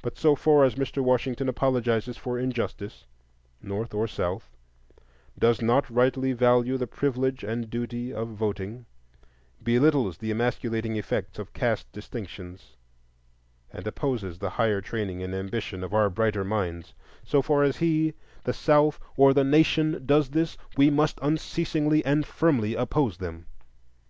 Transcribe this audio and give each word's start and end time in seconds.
But 0.00 0.16
so 0.16 0.34
far 0.36 0.64
as 0.64 0.76
Mr. 0.76 1.04
Washington 1.04 1.50
apologizes 1.50 2.16
for 2.16 2.38
injustice, 2.38 3.04
North 3.62 3.92
or 3.92 4.08
South, 4.08 4.48
does 5.38 5.60
not 5.60 5.90
rightly 5.90 6.32
value 6.32 6.78
the 6.78 6.86
privilege 6.86 7.44
and 7.44 7.68
duty 7.68 8.10
of 8.10 8.28
voting, 8.28 8.86
belittles 9.62 10.16
the 10.16 10.30
emasculating 10.30 10.96
effects 10.96 11.38
of 11.38 11.52
caste 11.52 11.92
distinctions, 11.92 12.78
and 13.70 13.86
opposes 13.86 14.38
the 14.38 14.48
higher 14.48 14.80
training 14.80 15.22
and 15.22 15.34
ambition 15.34 15.84
of 15.84 15.92
our 15.92 16.08
brighter 16.08 16.42
minds,—so 16.42 17.42
far 17.42 17.64
as 17.64 17.76
he, 17.76 18.14
the 18.44 18.54
South, 18.54 18.98
or 19.14 19.34
the 19.34 19.44
Nation, 19.44 20.06
does 20.06 20.30
this,—we 20.30 20.88
must 20.88 21.18
unceasingly 21.20 22.02
and 22.06 22.24
firmly 22.24 22.74
oppose 22.74 23.18
them. 23.18 23.44